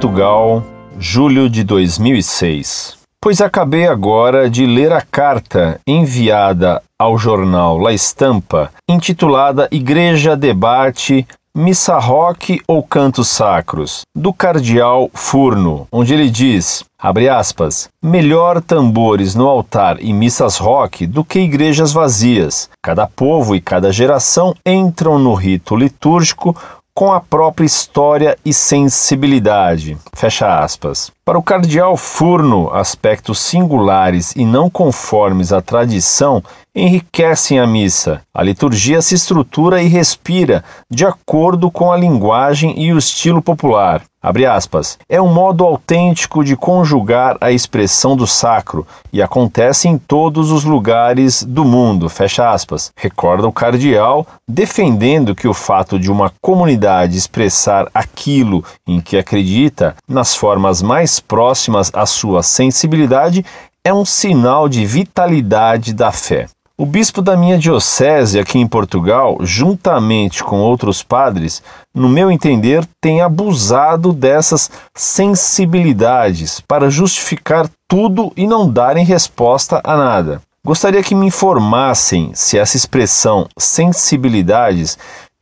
Portugal, 0.00 0.64
julho 0.98 1.50
de 1.50 1.62
2006. 1.62 2.96
Pois 3.20 3.42
acabei 3.42 3.86
agora 3.86 4.48
de 4.48 4.64
ler 4.64 4.94
a 4.94 5.02
carta 5.02 5.78
enviada 5.86 6.82
ao 6.98 7.18
jornal 7.18 7.76
La 7.76 7.92
Estampa, 7.92 8.70
intitulada 8.88 9.68
Igreja 9.70 10.34
Debate 10.34 11.26
Missa 11.54 11.98
Rock 11.98 12.62
ou 12.66 12.80
Cantos 12.82 13.26
Sacros, 13.28 14.02
do 14.16 14.32
Cardeal 14.32 15.10
Furno, 15.12 15.86
onde 15.90 16.14
ele 16.14 16.30
diz, 16.30 16.84
abre 16.96 17.28
aspas, 17.28 17.88
melhor 18.00 18.62
tambores 18.62 19.34
no 19.34 19.48
altar 19.48 19.98
e 20.00 20.12
missas 20.12 20.56
rock 20.56 21.08
do 21.08 21.24
que 21.24 21.40
igrejas 21.40 21.92
vazias. 21.92 22.70
Cada 22.80 23.06
povo 23.06 23.56
e 23.56 23.60
cada 23.60 23.92
geração 23.92 24.54
entram 24.64 25.18
no 25.18 25.34
rito 25.34 25.74
litúrgico 25.74 26.56
com 26.94 27.12
a 27.12 27.20
própria 27.20 27.66
história 27.66 28.36
e 28.44 28.52
sensibilidade. 28.52 29.96
Fecha 30.14 30.58
aspas. 30.58 31.12
Para 31.30 31.38
o 31.38 31.42
cardeal 31.44 31.96
Furno, 31.96 32.70
aspectos 32.72 33.38
singulares 33.38 34.34
e 34.34 34.44
não 34.44 34.68
conformes 34.68 35.52
à 35.52 35.62
tradição 35.62 36.42
enriquecem 36.74 37.60
a 37.60 37.68
missa. 37.68 38.20
A 38.34 38.42
liturgia 38.42 39.00
se 39.00 39.14
estrutura 39.14 39.80
e 39.80 39.86
respira 39.86 40.64
de 40.90 41.06
acordo 41.06 41.70
com 41.70 41.92
a 41.92 41.96
linguagem 41.96 42.82
e 42.82 42.92
o 42.92 42.98
estilo 42.98 43.40
popular. 43.40 44.02
Aspas. 44.22 44.98
É 45.08 45.20
um 45.20 45.32
modo 45.32 45.64
autêntico 45.64 46.44
de 46.44 46.54
conjugar 46.54 47.38
a 47.40 47.50
expressão 47.50 48.14
do 48.14 48.26
sacro 48.26 48.86
e 49.10 49.22
acontece 49.22 49.88
em 49.88 49.96
todos 49.96 50.50
os 50.50 50.62
lugares 50.62 51.42
do 51.42 51.64
mundo. 51.64 52.06
Fecha 52.10 52.50
aspas. 52.50 52.92
Recorda 52.94 53.48
o 53.48 53.52
cardeal 53.52 54.26
defendendo 54.46 55.34
que 55.34 55.48
o 55.48 55.54
fato 55.54 55.98
de 55.98 56.10
uma 56.10 56.30
comunidade 56.38 57.16
expressar 57.16 57.88
aquilo 57.94 58.62
em 58.86 59.00
que 59.00 59.16
acredita 59.16 59.96
nas 60.06 60.34
formas 60.34 60.82
mais 60.82 61.18
próximas 61.20 61.90
à 61.94 62.06
sua 62.06 62.42
sensibilidade 62.42 63.44
é 63.84 63.92
um 63.92 64.04
sinal 64.04 64.68
de 64.68 64.84
vitalidade 64.84 65.92
da 65.92 66.12
fé. 66.12 66.46
O 66.80 66.86
bispo 66.86 67.20
da 67.20 67.36
minha 67.36 67.58
diocese 67.58 68.38
aqui 68.38 68.58
em 68.58 68.66
Portugal, 68.66 69.36
juntamente 69.42 70.42
com 70.42 70.60
outros 70.60 71.02
padres, 71.02 71.62
no 71.94 72.08
meu 72.08 72.30
entender, 72.30 72.88
tem 72.98 73.20
abusado 73.20 74.14
dessas 74.14 74.70
sensibilidades 74.94 76.58
para 76.60 76.88
justificar 76.88 77.68
tudo 77.86 78.32
e 78.34 78.46
não 78.46 78.66
darem 78.66 79.04
resposta 79.04 79.78
a 79.84 79.94
nada. 79.94 80.40
Gostaria 80.64 81.02
que 81.02 81.14
me 81.14 81.26
informassem 81.26 82.30
se 82.34 82.58
essa 82.58 82.78
expressão 82.78 83.46
sensibilidades 83.58 84.96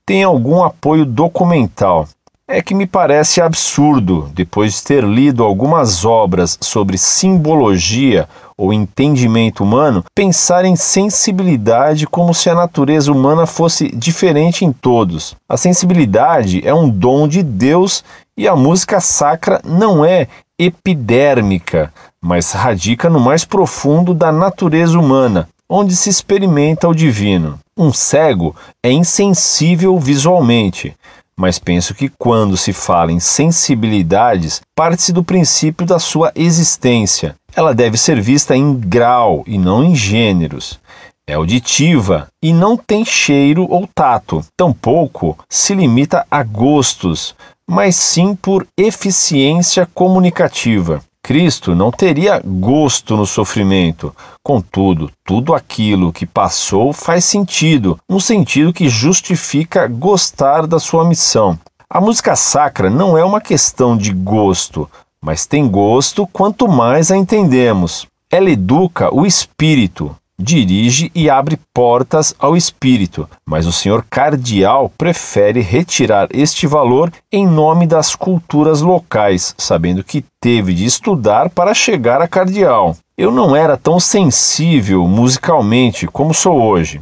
tem 0.05 0.25
algum 0.25 0.65
apoio 0.65 1.05
documental. 1.05 2.09
É 2.51 2.63
que 2.63 2.75
me 2.75 2.87
parece 2.87 3.43
absurdo, 3.43 4.31
depois 4.33 4.77
de 4.77 4.83
ter 4.83 5.05
lido 5.05 5.45
algumas 5.45 6.07
obras 6.07 6.57
sobre 6.63 6.97
simbologia 6.97 8.27
ou 8.57 8.73
entendimento 8.73 9.63
humano, 9.63 10.03
pensar 10.15 10.65
em 10.65 10.75
sensibilidade 10.75 12.07
como 12.07 12.33
se 12.33 12.49
a 12.49 12.55
natureza 12.55 13.13
humana 13.13 13.45
fosse 13.45 13.95
diferente 13.95 14.65
em 14.65 14.73
todos. 14.73 15.37
A 15.47 15.59
sensibilidade 15.59 16.67
é 16.67 16.73
um 16.73 16.89
dom 16.89 17.29
de 17.29 17.43
Deus 17.43 18.03
e 18.35 18.49
a 18.49 18.57
música 18.57 18.99
sacra 18.99 19.61
não 19.63 20.03
é 20.03 20.27
epidérmica, 20.59 21.93
mas 22.19 22.53
radica 22.53 23.11
no 23.11 23.21
mais 23.21 23.45
profundo 23.45 24.15
da 24.15 24.33
natureza 24.33 24.99
humana, 24.99 25.47
onde 25.69 25.95
se 25.95 26.09
experimenta 26.09 26.89
o 26.89 26.95
divino. 26.95 27.59
Um 27.77 27.93
cego 27.93 28.57
é 28.83 28.91
insensível 28.91 29.99
visualmente, 29.99 30.97
mas 31.39 31.57
penso 31.57 31.95
que 31.95 32.11
quando 32.19 32.57
se 32.57 32.73
fala 32.73 33.13
em 33.13 33.21
sensibilidades, 33.21 34.61
parte-se 34.75 35.13
do 35.13 35.23
princípio 35.23 35.87
da 35.87 36.01
sua 36.01 36.33
existência. 36.35 37.37
Ela 37.55 37.73
deve 37.73 37.97
ser 37.97 38.21
vista 38.21 38.57
em 38.57 38.75
grau 38.75 39.45
e 39.47 39.57
não 39.57 39.85
em 39.85 39.95
gêneros. 39.95 40.81
É 41.29 41.35
auditiva 41.35 42.27
e 42.43 42.53
não 42.53 42.77
tem 42.77 43.05
cheiro 43.05 43.67
ou 43.71 43.87
tato. 43.87 44.45
Tampouco 44.57 45.39
se 45.49 45.75
limita 45.75 46.27
a 46.29 46.43
gostos, 46.43 47.37
mas 47.71 47.95
sim 47.95 48.35
por 48.35 48.67
eficiência 48.77 49.87
comunicativa. 49.95 51.01
Cristo 51.29 51.75
não 51.75 51.91
teria 51.91 52.41
gosto 52.43 53.15
no 53.15 53.27
sofrimento. 53.27 54.17
Contudo, 54.43 55.11
tudo 55.23 55.55
aquilo 55.55 56.11
que 56.11 56.25
passou 56.25 56.91
faz 56.91 57.23
sentido, 57.23 57.99
no 58.09 58.19
sentido 58.19 58.73
que 58.73 58.89
justifica 58.89 59.87
gostar 59.87 60.67
da 60.67 60.81
sua 60.81 61.07
missão. 61.07 61.59
A 61.87 62.01
música 62.01 62.35
sacra 62.35 62.89
não 62.89 63.19
é 63.19 63.23
uma 63.23 63.43
questão 63.43 63.95
de 63.95 64.11
gosto, 64.11 64.89
mas 65.21 65.45
tem 65.45 65.69
gosto 65.69 66.27
quanto 66.27 66.67
mais 66.67 67.11
a 67.11 67.17
entendemos. 67.19 68.07
Ela 68.31 68.49
educa 68.49 69.15
o 69.15 69.27
espírito, 69.27 70.17
dirige 70.41 71.11
e 71.15 71.29
abre 71.29 71.59
portas 71.75 72.35
ao 72.39 72.57
espírito, 72.57 73.29
mas 73.45 73.67
o 73.67 73.73
senhor 73.73 74.05
cardeal 74.09 74.91
prefere 74.97 75.61
retirar 75.61 76.29
este 76.31 76.67
valor 76.67 77.13
em 77.33 77.47
nome 77.47 77.87
das 77.87 78.15
culturas 78.15 78.81
locais, 78.81 79.55
sabendo 79.59 80.05
que 80.05 80.25
teve 80.41 80.73
de 80.73 80.85
estudar 80.85 81.51
para 81.51 81.75
chegar 81.75 82.23
a 82.23 82.29
cardeal. 82.29 82.97
Eu 83.17 83.33
não 83.33 83.57
era 83.57 83.77
tão 83.77 83.99
sensível 83.99 85.09
musicalmente 85.09 86.07
como 86.07 86.33
sou 86.33 86.63
hoje. 86.63 87.01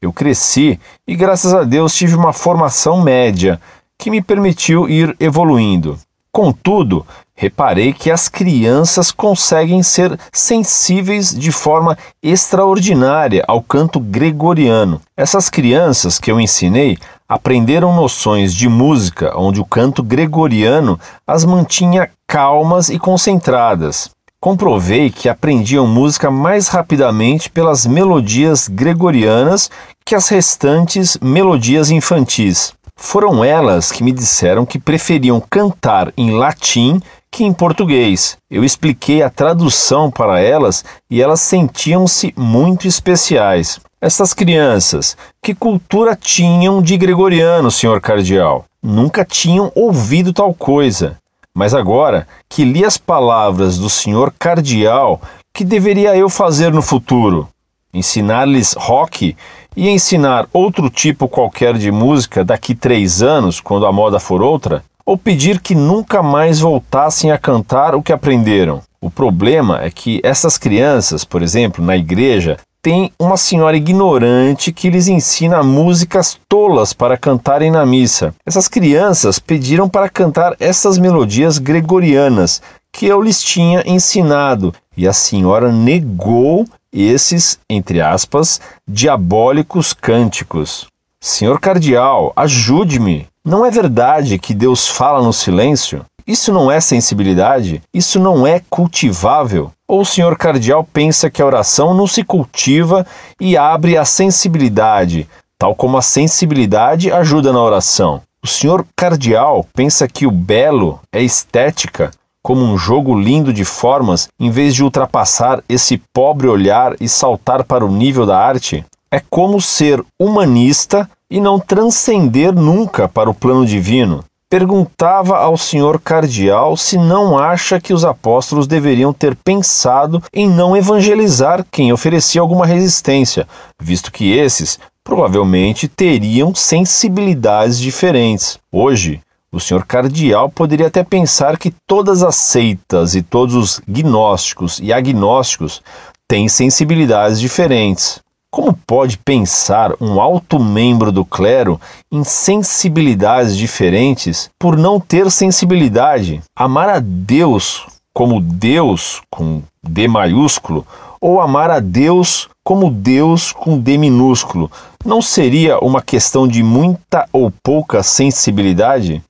Eu 0.00 0.12
cresci 0.12 0.78
e, 1.08 1.16
graças 1.16 1.52
a 1.52 1.64
Deus, 1.64 1.92
tive 1.92 2.14
uma 2.14 2.32
formação 2.32 3.02
média 3.02 3.60
que 3.98 4.08
me 4.08 4.22
permitiu 4.22 4.88
ir 4.88 5.16
evoluindo. 5.18 5.98
Contudo, 6.30 7.04
reparei 7.36 7.92
que 7.92 8.10
as 8.10 8.28
crianças 8.28 9.12
conseguem 9.12 9.82
ser 9.82 10.18
sensíveis 10.32 11.32
de 11.32 11.52
forma 11.52 11.96
extraordinária 12.22 13.44
ao 13.46 13.62
canto 13.62 14.00
gregoriano. 14.00 15.00
Essas 15.16 15.50
crianças 15.50 16.18
que 16.18 16.30
eu 16.32 16.40
ensinei 16.40 16.96
aprenderam 17.28 17.94
noções 17.94 18.54
de 18.54 18.68
música 18.68 19.32
onde 19.36 19.60
o 19.60 19.64
canto 19.64 20.02
gregoriano 20.02 20.98
as 21.26 21.44
mantinha 21.44 22.10
calmas 22.26 22.88
e 22.88 22.98
concentradas. 22.98 24.10
Comprovei 24.40 25.10
que 25.10 25.28
aprendiam 25.28 25.86
música 25.86 26.30
mais 26.30 26.68
rapidamente 26.68 27.50
pelas 27.50 27.84
melodias 27.84 28.68
gregorianas 28.68 29.70
que 30.04 30.14
as 30.14 30.28
restantes 30.28 31.18
melodias 31.20 31.90
infantis. 31.90 32.72
Foram 32.98 33.44
elas 33.44 33.92
que 33.92 34.02
me 34.02 34.10
disseram 34.10 34.64
que 34.64 34.78
preferiam 34.78 35.38
cantar 35.38 36.12
em 36.16 36.30
latim 36.30 37.00
que 37.30 37.44
em 37.44 37.52
português. 37.52 38.38
Eu 38.50 38.64
expliquei 38.64 39.22
a 39.22 39.28
tradução 39.28 40.10
para 40.10 40.40
elas 40.40 40.82
e 41.10 41.20
elas 41.20 41.40
sentiam-se 41.40 42.32
muito 42.34 42.88
especiais. 42.88 43.78
Essas 44.00 44.32
crianças, 44.32 45.16
que 45.42 45.54
cultura 45.54 46.16
tinham 46.16 46.80
de 46.80 46.96
gregoriano, 46.96 47.70
senhor 47.70 48.00
cardeal? 48.00 48.64
Nunca 48.82 49.24
tinham 49.24 49.70
ouvido 49.74 50.32
tal 50.32 50.54
coisa. 50.54 51.18
Mas 51.54 51.74
agora 51.74 52.26
que 52.48 52.64
li 52.64 52.84
as 52.84 52.96
palavras 52.96 53.78
do 53.78 53.90
senhor 53.90 54.32
cardeal, 54.38 55.20
que 55.52 55.64
deveria 55.64 56.16
eu 56.16 56.30
fazer 56.30 56.72
no 56.72 56.82
futuro? 56.82 57.48
Ensinar-lhes 57.92 58.74
rock 58.74 59.36
e 59.76 59.88
ensinar 59.90 60.48
outro 60.52 60.88
tipo 60.88 61.28
qualquer 61.28 61.74
de 61.76 61.92
música 61.92 62.42
daqui 62.42 62.74
três 62.74 63.22
anos, 63.22 63.60
quando 63.60 63.86
a 63.86 63.92
moda 63.92 64.18
for 64.18 64.40
outra? 64.40 64.82
Ou 65.04 65.18
pedir 65.18 65.60
que 65.60 65.74
nunca 65.74 66.22
mais 66.22 66.60
voltassem 66.60 67.30
a 67.30 67.38
cantar 67.38 67.94
o 67.94 68.02
que 68.02 68.12
aprenderam? 68.12 68.80
O 69.00 69.10
problema 69.10 69.80
é 69.82 69.90
que 69.90 70.20
essas 70.24 70.56
crianças, 70.56 71.24
por 71.24 71.42
exemplo, 71.42 71.84
na 71.84 71.96
igreja, 71.96 72.56
têm 72.82 73.12
uma 73.18 73.36
senhora 73.36 73.76
ignorante 73.76 74.72
que 74.72 74.88
lhes 74.88 75.08
ensina 75.08 75.62
músicas 75.62 76.38
tolas 76.48 76.92
para 76.92 77.16
cantarem 77.16 77.70
na 77.70 77.84
missa. 77.84 78.34
Essas 78.46 78.68
crianças 78.68 79.38
pediram 79.38 79.88
para 79.88 80.08
cantar 80.08 80.56
essas 80.58 80.96
melodias 80.96 81.58
gregorianas 81.58 82.62
que 82.96 83.06
eu 83.06 83.20
lhes 83.20 83.42
tinha 83.42 83.82
ensinado 83.86 84.72
e 84.96 85.06
a 85.06 85.12
senhora 85.12 85.70
negou 85.70 86.64
esses, 86.90 87.58
entre 87.68 88.00
aspas, 88.00 88.58
diabólicos 88.88 89.92
cânticos. 89.92 90.86
Senhor 91.20 91.60
cardeal, 91.60 92.32
ajude-me. 92.34 93.28
Não 93.44 93.66
é 93.66 93.70
verdade 93.70 94.38
que 94.38 94.54
Deus 94.54 94.88
fala 94.88 95.22
no 95.22 95.30
silêncio? 95.30 96.06
Isso 96.26 96.50
não 96.50 96.72
é 96.72 96.80
sensibilidade? 96.80 97.82
Isso 97.92 98.18
não 98.18 98.46
é 98.46 98.62
cultivável? 98.70 99.70
Ou 99.86 100.00
o 100.00 100.06
senhor 100.06 100.34
cardeal 100.38 100.82
pensa 100.82 101.28
que 101.28 101.42
a 101.42 101.46
oração 101.46 101.92
não 101.92 102.06
se 102.06 102.24
cultiva 102.24 103.06
e 103.38 103.58
abre 103.58 103.98
a 103.98 104.06
sensibilidade, 104.06 105.28
tal 105.58 105.74
como 105.74 105.98
a 105.98 106.02
sensibilidade 106.02 107.12
ajuda 107.12 107.52
na 107.52 107.60
oração? 107.60 108.22
O 108.42 108.46
senhor 108.46 108.86
cardeal 108.96 109.66
pensa 109.74 110.08
que 110.08 110.26
o 110.26 110.30
belo 110.30 110.98
é 111.12 111.22
estética, 111.22 112.10
como 112.46 112.62
um 112.62 112.78
jogo 112.78 113.18
lindo 113.18 113.52
de 113.52 113.64
formas, 113.64 114.28
em 114.38 114.50
vez 114.50 114.72
de 114.72 114.84
ultrapassar 114.84 115.64
esse 115.68 116.00
pobre 116.14 116.46
olhar 116.46 116.94
e 117.00 117.08
saltar 117.08 117.64
para 117.64 117.84
o 117.84 117.90
nível 117.90 118.24
da 118.24 118.38
arte? 118.38 118.84
É 119.10 119.18
como 119.18 119.60
ser 119.60 120.00
humanista 120.16 121.10
e 121.28 121.40
não 121.40 121.58
transcender 121.58 122.54
nunca 122.54 123.08
para 123.08 123.28
o 123.28 123.34
plano 123.34 123.66
divino. 123.66 124.24
perguntava 124.48 125.38
ao 125.38 125.56
senhor 125.56 126.00
cardeal 126.00 126.76
se 126.76 126.96
não 126.96 127.36
acha 127.36 127.80
que 127.80 127.92
os 127.92 128.04
apóstolos 128.04 128.68
deveriam 128.68 129.12
ter 129.12 129.34
pensado 129.34 130.22
em 130.32 130.48
não 130.48 130.76
evangelizar 130.76 131.66
quem 131.68 131.92
oferecia 131.92 132.40
alguma 132.40 132.64
resistência, 132.64 133.44
visto 133.82 134.12
que 134.12 134.32
esses 134.38 134.78
provavelmente 135.02 135.88
teriam 135.88 136.54
sensibilidades 136.54 137.76
diferentes. 137.76 138.56
Hoje, 138.70 139.20
o 139.52 139.60
senhor 139.60 139.86
cardeal 139.86 140.48
poderia 140.48 140.88
até 140.88 141.02
pensar 141.02 141.56
que 141.56 141.72
todas 141.86 142.22
as 142.22 142.36
seitas 142.36 143.14
e 143.14 143.22
todos 143.22 143.54
os 143.54 143.80
gnósticos 143.88 144.78
e 144.82 144.92
agnósticos 144.92 145.82
têm 146.28 146.48
sensibilidades 146.48 147.40
diferentes. 147.40 148.20
Como 148.50 148.72
pode 148.86 149.18
pensar 149.18 149.92
um 150.00 150.20
alto 150.20 150.58
membro 150.58 151.12
do 151.12 151.24
clero 151.24 151.80
em 152.10 152.24
sensibilidades 152.24 153.56
diferentes 153.56 154.50
por 154.58 154.76
não 154.76 154.98
ter 154.98 155.30
sensibilidade? 155.30 156.42
Amar 156.54 156.88
a 156.88 156.98
Deus 157.00 157.86
como 158.14 158.40
Deus 158.40 159.20
com 159.30 159.62
D 159.82 160.08
maiúsculo 160.08 160.86
ou 161.20 161.40
amar 161.40 161.70
a 161.70 161.80
Deus 161.80 162.48
como 162.64 162.90
Deus 162.90 163.52
com 163.52 163.78
D 163.78 163.98
minúsculo 163.98 164.70
não 165.04 165.22
seria 165.22 165.78
uma 165.78 166.02
questão 166.02 166.48
de 166.48 166.62
muita 166.62 167.28
ou 167.32 167.52
pouca 167.62 168.02
sensibilidade? 168.02 169.22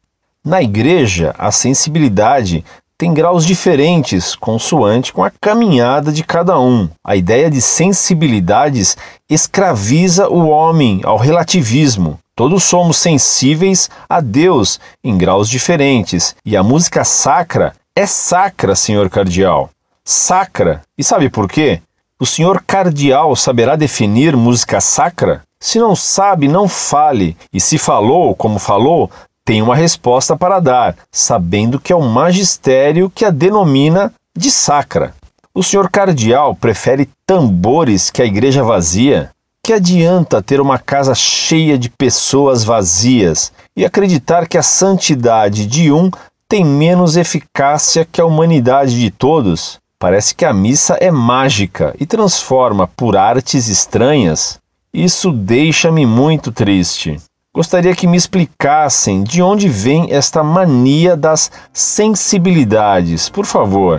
Na 0.46 0.62
igreja, 0.62 1.34
a 1.36 1.50
sensibilidade 1.50 2.64
tem 2.96 3.12
graus 3.12 3.44
diferentes, 3.44 4.36
consoante 4.36 5.12
com 5.12 5.24
a 5.24 5.30
caminhada 5.40 6.12
de 6.12 6.22
cada 6.22 6.56
um. 6.56 6.88
A 7.04 7.16
ideia 7.16 7.50
de 7.50 7.60
sensibilidades 7.60 8.96
escraviza 9.28 10.28
o 10.28 10.46
homem 10.46 11.00
ao 11.02 11.16
relativismo. 11.16 12.20
Todos 12.36 12.62
somos 12.62 12.96
sensíveis 12.96 13.90
a 14.08 14.20
Deus 14.20 14.78
em 15.02 15.18
graus 15.18 15.50
diferentes, 15.50 16.36
e 16.44 16.56
a 16.56 16.62
música 16.62 17.02
sacra 17.02 17.72
é 17.96 18.06
sacra, 18.06 18.76
senhor 18.76 19.10
cardeal. 19.10 19.68
Sacra. 20.04 20.80
E 20.96 21.02
sabe 21.02 21.28
por 21.28 21.48
quê? 21.48 21.82
O 22.20 22.24
senhor 22.24 22.62
cardeal 22.64 23.34
saberá 23.34 23.74
definir 23.74 24.36
música 24.36 24.80
sacra? 24.80 25.42
Se 25.58 25.80
não 25.80 25.96
sabe, 25.96 26.46
não 26.46 26.68
fale, 26.68 27.36
e 27.52 27.60
se 27.60 27.78
falou 27.78 28.34
como 28.34 28.58
falou, 28.58 29.10
tem 29.46 29.62
uma 29.62 29.76
resposta 29.76 30.36
para 30.36 30.58
dar, 30.58 30.96
sabendo 31.10 31.78
que 31.78 31.92
é 31.92 31.96
o 31.96 32.02
magistério 32.02 33.08
que 33.08 33.24
a 33.24 33.30
denomina 33.30 34.12
de 34.36 34.50
sacra. 34.50 35.14
O 35.54 35.62
senhor 35.62 35.88
cardeal 35.88 36.52
prefere 36.52 37.08
tambores 37.24 38.10
que 38.10 38.20
a 38.20 38.24
igreja 38.26 38.64
vazia? 38.64 39.30
Que 39.62 39.72
adianta 39.72 40.42
ter 40.42 40.60
uma 40.60 40.80
casa 40.80 41.14
cheia 41.14 41.78
de 41.78 41.88
pessoas 41.88 42.64
vazias 42.64 43.52
e 43.76 43.84
acreditar 43.84 44.48
que 44.48 44.58
a 44.58 44.64
santidade 44.64 45.64
de 45.64 45.92
um 45.92 46.10
tem 46.48 46.64
menos 46.64 47.16
eficácia 47.16 48.04
que 48.04 48.20
a 48.20 48.26
humanidade 48.26 48.98
de 48.98 49.12
todos? 49.12 49.78
Parece 49.96 50.34
que 50.34 50.44
a 50.44 50.52
missa 50.52 50.94
é 50.94 51.12
mágica 51.12 51.94
e 52.00 52.04
transforma 52.04 52.88
por 52.88 53.16
artes 53.16 53.68
estranhas. 53.68 54.58
Isso 54.92 55.30
deixa-me 55.30 56.04
muito 56.04 56.50
triste. 56.50 57.20
Gostaria 57.56 57.96
que 57.96 58.06
me 58.06 58.18
explicassem 58.18 59.24
de 59.24 59.40
onde 59.40 59.66
vem 59.66 60.12
esta 60.12 60.44
mania 60.44 61.16
das 61.16 61.50
sensibilidades, 61.72 63.30
por 63.30 63.46
favor. 63.46 63.98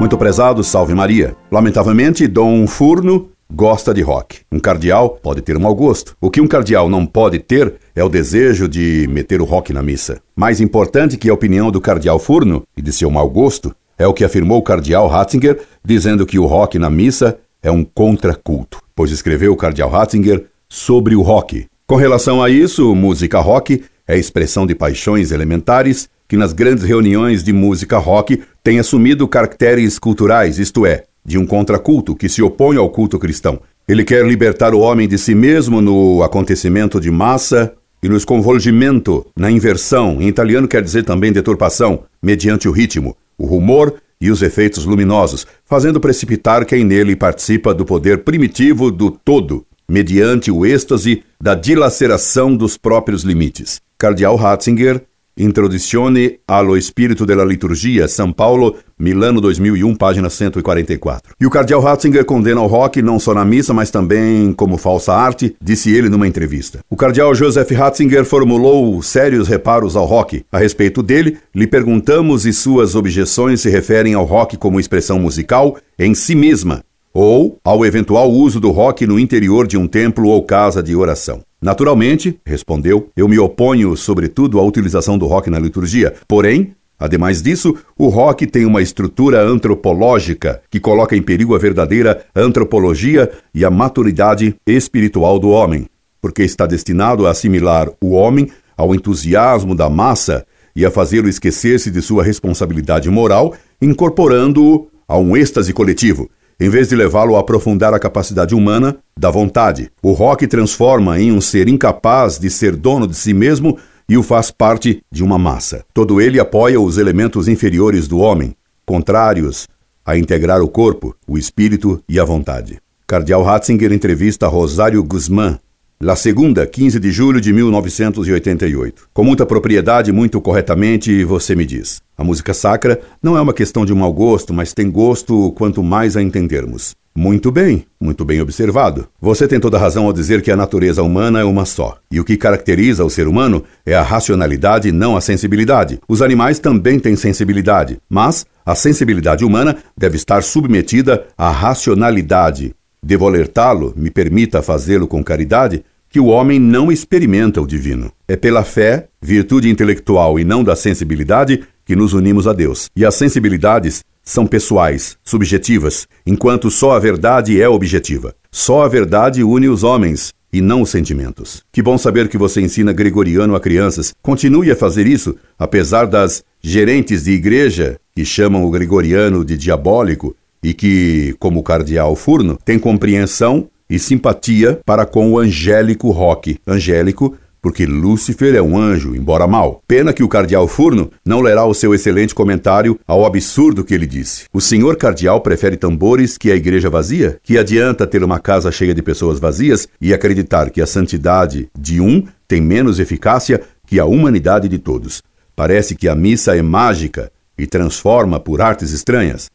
Muito 0.00 0.16
prezado, 0.16 0.64
salve 0.64 0.94
Maria. 0.94 1.36
Lamentavelmente, 1.52 2.26
Dom 2.26 2.66
Furno 2.66 3.28
gosta 3.52 3.92
de 3.92 4.00
rock. 4.00 4.40
Um 4.50 4.58
cardeal 4.58 5.10
pode 5.10 5.42
ter 5.42 5.58
um 5.58 5.60
mau 5.60 5.74
gosto. 5.74 6.16
O 6.22 6.30
que 6.30 6.40
um 6.40 6.48
cardeal 6.48 6.88
não 6.88 7.04
pode 7.04 7.38
ter 7.38 7.74
é 7.94 8.02
o 8.02 8.08
desejo 8.08 8.66
de 8.66 9.06
meter 9.10 9.42
o 9.42 9.44
rock 9.44 9.74
na 9.74 9.82
missa. 9.82 10.22
Mais 10.34 10.58
importante 10.58 11.18
que 11.18 11.28
a 11.28 11.34
opinião 11.34 11.70
do 11.70 11.82
cardeal 11.82 12.18
Furno 12.18 12.62
e 12.74 12.80
de 12.80 12.94
seu 12.94 13.10
mau 13.10 13.28
gosto 13.28 13.76
é 13.98 14.06
o 14.06 14.14
que 14.14 14.24
afirmou 14.24 14.58
o 14.58 14.62
cardeal 14.62 15.06
Ratzinger, 15.06 15.60
dizendo 15.84 16.26
que 16.26 16.38
o 16.38 16.46
rock 16.46 16.78
na 16.78 16.88
missa 16.88 17.38
é 17.64 17.70
um 17.72 17.82
contraculto 17.82 18.84
pois 18.94 19.10
escreveu 19.10 19.52
o 19.52 19.56
cardeal 19.56 19.90
Ratzinger 19.90 20.44
sobre 20.68 21.16
o 21.16 21.22
rock. 21.22 21.66
Com 21.86 21.96
relação 21.96 22.42
a 22.42 22.48
isso, 22.48 22.94
música 22.94 23.40
rock 23.40 23.82
é 24.06 24.16
expressão 24.16 24.66
de 24.66 24.74
paixões 24.74 25.32
elementares 25.32 26.08
que 26.28 26.36
nas 26.36 26.52
grandes 26.52 26.84
reuniões 26.84 27.42
de 27.42 27.52
música 27.52 27.98
rock 27.98 28.42
tem 28.62 28.78
assumido 28.78 29.28
caracteres 29.28 29.98
culturais, 29.98 30.58
isto 30.58 30.86
é, 30.86 31.04
de 31.24 31.36
um 31.36 31.46
contraculto 31.46 32.14
que 32.14 32.28
se 32.28 32.42
opõe 32.42 32.76
ao 32.76 32.88
culto 32.88 33.18
cristão. 33.18 33.60
Ele 33.86 34.04
quer 34.04 34.24
libertar 34.24 34.72
o 34.74 34.80
homem 34.80 35.06
de 35.06 35.18
si 35.18 35.34
mesmo 35.34 35.82
no 35.82 36.22
acontecimento 36.22 36.98
de 36.98 37.10
massa 37.10 37.74
e 38.02 38.08
no 38.08 38.16
esconvolgimento, 38.16 39.26
na 39.36 39.50
inversão, 39.50 40.20
em 40.20 40.28
italiano 40.28 40.68
quer 40.68 40.82
dizer 40.82 41.04
também 41.04 41.32
deturpação, 41.32 42.04
mediante 42.22 42.68
o 42.68 42.72
ritmo, 42.72 43.16
o 43.36 43.44
rumor 43.44 43.94
e 44.24 44.30
os 44.30 44.40
efeitos 44.40 44.86
luminosos, 44.86 45.46
fazendo 45.66 46.00
precipitar 46.00 46.64
quem 46.64 46.82
nele 46.82 47.14
participa 47.14 47.74
do 47.74 47.84
poder 47.84 48.24
primitivo 48.24 48.90
do 48.90 49.10
todo, 49.10 49.66
mediante 49.86 50.50
o 50.50 50.64
êxtase 50.64 51.22
da 51.38 51.54
dilaceração 51.54 52.56
dos 52.56 52.78
próprios 52.78 53.22
limites. 53.22 53.82
Cardeal 53.98 54.34
Ratzinger 54.36 55.02
Introduzione 55.36 56.38
allo 56.46 56.80
Spirito 56.80 57.24
della 57.24 57.44
Liturgia, 57.44 58.06
São 58.06 58.32
Paulo, 58.32 58.76
Milano 58.96 59.40
2001, 59.40 59.96
página 59.96 60.30
144. 60.30 61.34
E 61.40 61.44
o 61.44 61.50
cardeal 61.50 61.80
Ratzinger 61.80 62.24
condena 62.24 62.60
o 62.60 62.68
rock 62.68 63.02
não 63.02 63.18
só 63.18 63.34
na 63.34 63.44
missa, 63.44 63.74
mas 63.74 63.90
também 63.90 64.52
como 64.52 64.76
falsa 64.76 65.12
arte, 65.12 65.56
disse 65.60 65.92
ele 65.92 66.08
numa 66.08 66.28
entrevista. 66.28 66.78
O 66.88 66.94
cardeal 66.94 67.34
Joseph 67.34 67.68
Ratzinger 67.72 68.24
formulou 68.24 69.02
sérios 69.02 69.48
reparos 69.48 69.96
ao 69.96 70.04
rock. 70.04 70.44
A 70.52 70.58
respeito 70.58 71.02
dele, 71.02 71.38
lhe 71.52 71.66
perguntamos 71.66 72.42
se 72.42 72.52
suas 72.52 72.94
objeções 72.94 73.60
se 73.60 73.68
referem 73.68 74.14
ao 74.14 74.24
rock 74.24 74.56
como 74.56 74.78
expressão 74.78 75.18
musical 75.18 75.76
em 75.98 76.14
si 76.14 76.36
mesma, 76.36 76.84
ou 77.12 77.58
ao 77.64 77.84
eventual 77.84 78.30
uso 78.30 78.60
do 78.60 78.70
rock 78.70 79.04
no 79.04 79.18
interior 79.18 79.66
de 79.66 79.76
um 79.76 79.88
templo 79.88 80.28
ou 80.28 80.44
casa 80.44 80.80
de 80.80 80.94
oração. 80.94 81.42
Naturalmente, 81.64 82.38
respondeu, 82.44 83.08
eu 83.16 83.26
me 83.26 83.38
oponho, 83.38 83.96
sobretudo, 83.96 84.60
à 84.60 84.62
utilização 84.62 85.16
do 85.16 85.26
rock 85.26 85.48
na 85.48 85.58
liturgia. 85.58 86.12
Porém, 86.28 86.74
ademais 86.98 87.40
disso, 87.40 87.74
o 87.96 88.08
rock 88.08 88.46
tem 88.46 88.66
uma 88.66 88.82
estrutura 88.82 89.40
antropológica 89.40 90.60
que 90.70 90.78
coloca 90.78 91.16
em 91.16 91.22
perigo 91.22 91.54
a 91.54 91.58
verdadeira 91.58 92.22
antropologia 92.36 93.32
e 93.54 93.64
a 93.64 93.70
maturidade 93.70 94.54
espiritual 94.66 95.38
do 95.38 95.48
homem, 95.48 95.86
porque 96.20 96.42
está 96.42 96.66
destinado 96.66 97.26
a 97.26 97.30
assimilar 97.30 97.88
o 97.98 98.10
homem 98.10 98.50
ao 98.76 98.94
entusiasmo 98.94 99.74
da 99.74 99.88
massa 99.88 100.44
e 100.76 100.84
a 100.84 100.90
fazê-lo 100.90 101.30
esquecer-se 101.30 101.90
de 101.90 102.02
sua 102.02 102.22
responsabilidade 102.22 103.08
moral, 103.08 103.54
incorporando-o 103.80 104.88
a 105.08 105.16
um 105.16 105.34
êxtase 105.34 105.72
coletivo 105.72 106.28
em 106.58 106.68
vez 106.68 106.88
de 106.88 106.96
levá-lo 106.96 107.36
a 107.36 107.40
aprofundar 107.40 107.92
a 107.94 107.98
capacidade 107.98 108.54
humana 108.54 108.96
da 109.18 109.30
vontade. 109.30 109.90
O 110.02 110.12
rock 110.12 110.46
transforma 110.46 111.20
em 111.20 111.32
um 111.32 111.40
ser 111.40 111.68
incapaz 111.68 112.38
de 112.38 112.50
ser 112.50 112.76
dono 112.76 113.06
de 113.06 113.14
si 113.14 113.34
mesmo 113.34 113.78
e 114.08 114.16
o 114.16 114.22
faz 114.22 114.50
parte 114.50 115.02
de 115.10 115.22
uma 115.22 115.38
massa. 115.38 115.84
Todo 115.92 116.20
ele 116.20 116.38
apoia 116.38 116.80
os 116.80 116.98
elementos 116.98 117.48
inferiores 117.48 118.06
do 118.06 118.18
homem, 118.18 118.54
contrários 118.84 119.66
a 120.04 120.18
integrar 120.18 120.60
o 120.60 120.68
corpo, 120.68 121.16
o 121.26 121.38
espírito 121.38 122.02
e 122.08 122.20
a 122.20 122.24
vontade. 122.24 122.78
Cardeal 123.06 123.42
Ratzinger 123.42 123.92
entrevista 123.92 124.46
Rosário 124.46 125.02
Guzmán, 125.02 125.58
La 126.00 126.16
Segunda, 126.16 126.66
15 126.66 126.98
de 126.98 127.12
julho 127.12 127.40
de 127.40 127.52
1988. 127.52 129.08
Com 129.14 129.22
muita 129.22 129.46
propriedade, 129.46 130.10
muito 130.10 130.40
corretamente, 130.40 131.22
você 131.24 131.54
me 131.54 131.64
diz. 131.64 132.02
A 132.18 132.24
música 132.24 132.52
sacra 132.52 133.00
não 133.22 133.38
é 133.38 133.40
uma 133.40 133.54
questão 133.54 133.86
de 133.86 133.94
mau 133.94 134.12
gosto, 134.12 134.52
mas 134.52 134.74
tem 134.74 134.90
gosto 134.90 135.52
quanto 135.52 135.84
mais 135.84 136.16
a 136.16 136.22
entendermos. 136.22 136.94
Muito 137.16 137.52
bem, 137.52 137.86
muito 138.00 138.24
bem 138.24 138.40
observado. 138.40 139.06
Você 139.20 139.46
tem 139.46 139.60
toda 139.60 139.78
razão 139.78 140.06
ao 140.06 140.12
dizer 140.12 140.42
que 140.42 140.50
a 140.50 140.56
natureza 140.56 141.00
humana 141.00 141.38
é 141.38 141.44
uma 141.44 141.64
só. 141.64 141.96
E 142.10 142.18
o 142.18 142.24
que 142.24 142.36
caracteriza 142.36 143.04
o 143.04 143.08
ser 143.08 143.28
humano 143.28 143.62
é 143.86 143.94
a 143.94 144.02
racionalidade, 144.02 144.90
não 144.90 145.16
a 145.16 145.20
sensibilidade. 145.20 146.00
Os 146.08 146.20
animais 146.20 146.58
também 146.58 146.98
têm 146.98 147.14
sensibilidade, 147.14 147.98
mas 148.10 148.44
a 148.66 148.74
sensibilidade 148.74 149.44
humana 149.44 149.76
deve 149.96 150.16
estar 150.16 150.42
submetida 150.42 151.24
à 151.38 151.52
racionalidade. 151.52 152.74
Devo 153.04 153.26
alertá-lo, 153.26 153.92
me 153.94 154.10
permita 154.10 154.62
fazê-lo 154.62 155.06
com 155.06 155.22
caridade, 155.22 155.84
que 156.08 156.18
o 156.18 156.28
homem 156.28 156.58
não 156.58 156.90
experimenta 156.90 157.60
o 157.60 157.66
divino. 157.66 158.10
É 158.26 158.34
pela 158.34 158.64
fé, 158.64 159.08
virtude 159.20 159.68
intelectual 159.68 160.38
e 160.38 160.44
não 160.44 160.64
da 160.64 160.74
sensibilidade, 160.74 161.64
que 161.84 161.94
nos 161.94 162.14
unimos 162.14 162.46
a 162.46 162.54
Deus. 162.54 162.88
E 162.96 163.04
as 163.04 163.14
sensibilidades 163.14 164.02
são 164.22 164.46
pessoais, 164.46 165.18
subjetivas, 165.22 166.08
enquanto 166.26 166.70
só 166.70 166.92
a 166.92 166.98
verdade 166.98 167.60
é 167.60 167.68
objetiva. 167.68 168.34
Só 168.50 168.82
a 168.82 168.88
verdade 168.88 169.44
une 169.44 169.68
os 169.68 169.84
homens 169.84 170.32
e 170.50 170.62
não 170.62 170.80
os 170.80 170.88
sentimentos. 170.88 171.62
Que 171.70 171.82
bom 171.82 171.98
saber 171.98 172.28
que 172.28 172.38
você 172.38 172.62
ensina 172.62 172.90
gregoriano 172.90 173.54
a 173.54 173.60
crianças. 173.60 174.14
Continue 174.22 174.70
a 174.70 174.76
fazer 174.76 175.06
isso, 175.06 175.36
apesar 175.58 176.06
das 176.06 176.42
gerentes 176.62 177.24
de 177.24 177.32
igreja 177.32 177.98
que 178.16 178.24
chamam 178.24 178.64
o 178.64 178.70
gregoriano 178.70 179.44
de 179.44 179.58
diabólico 179.58 180.34
e 180.64 180.72
que, 180.72 181.36
como 181.38 181.60
o 181.60 181.62
cardeal 181.62 182.16
Furno, 182.16 182.58
tem 182.64 182.78
compreensão 182.78 183.68
e 183.88 183.98
simpatia 183.98 184.80
para 184.86 185.04
com 185.04 185.30
o 185.30 185.38
angélico 185.38 186.10
Roque. 186.10 186.58
Angélico 186.66 187.36
porque 187.60 187.86
Lúcifer 187.86 188.54
é 188.54 188.60
um 188.60 188.76
anjo, 188.76 189.16
embora 189.16 189.46
mau. 189.46 189.82
Pena 189.88 190.12
que 190.12 190.22
o 190.22 190.28
cardeal 190.28 190.68
Furno 190.68 191.10
não 191.24 191.40
lerá 191.40 191.64
o 191.64 191.72
seu 191.72 191.94
excelente 191.94 192.34
comentário 192.34 193.00
ao 193.06 193.24
absurdo 193.24 193.82
que 193.82 193.94
ele 193.94 194.06
disse. 194.06 194.44
O 194.52 194.60
senhor 194.60 194.96
cardeal 194.96 195.40
prefere 195.40 195.78
tambores 195.78 196.36
que 196.36 196.52
a 196.52 196.56
igreja 196.56 196.90
vazia? 196.90 197.38
Que 197.42 197.56
adianta 197.56 198.06
ter 198.06 198.22
uma 198.22 198.38
casa 198.38 198.70
cheia 198.70 198.94
de 198.94 199.00
pessoas 199.00 199.38
vazias 199.38 199.88
e 199.98 200.12
acreditar 200.12 200.68
que 200.68 200.82
a 200.82 200.86
santidade 200.86 201.70
de 201.78 202.02
um 202.02 202.24
tem 202.46 202.60
menos 202.60 203.00
eficácia 203.00 203.62
que 203.86 203.98
a 203.98 204.04
humanidade 204.04 204.68
de 204.68 204.78
todos? 204.78 205.22
Parece 205.56 205.94
que 205.94 206.06
a 206.06 206.14
missa 206.14 206.54
é 206.54 206.60
mágica 206.60 207.32
e 207.56 207.66
transforma 207.66 208.38
por 208.38 208.60
artes 208.60 208.92
estranhas. 208.92 209.48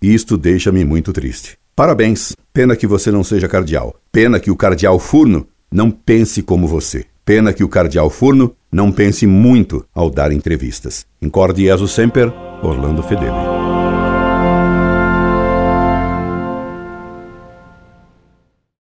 Isto 0.00 0.36
deixa-me 0.36 0.84
muito 0.84 1.12
triste. 1.12 1.58
Parabéns. 1.74 2.32
Pena 2.52 2.74
que 2.76 2.86
você 2.86 3.10
não 3.10 3.22
seja 3.22 3.48
cardeal. 3.48 3.94
Pena 4.10 4.40
que 4.40 4.50
o 4.50 4.56
cardeal 4.56 4.98
Furno 4.98 5.46
não 5.70 5.90
pense 5.90 6.42
como 6.42 6.66
você. 6.66 7.04
Pena 7.24 7.52
que 7.52 7.62
o 7.62 7.68
cardeal 7.68 8.08
Furno 8.08 8.54
não 8.70 8.90
pense 8.90 9.26
muito 9.26 9.84
ao 9.94 10.10
dar 10.10 10.32
entrevistas. 10.32 11.06
Incorde 11.20 11.64
Jesus 11.64 11.92
Semper, 11.92 12.32
Orlando 12.62 13.02
Fedeli. 13.02 13.87